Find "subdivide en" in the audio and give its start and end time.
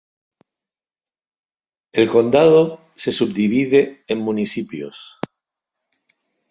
3.11-4.17